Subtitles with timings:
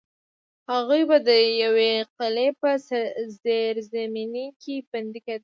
[0.71, 1.29] هغوی به د
[1.63, 2.69] یوې قلعې په
[3.43, 5.39] زیرزمینۍ کې بندي کېدل.